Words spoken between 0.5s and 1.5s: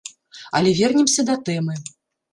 Але вернемся да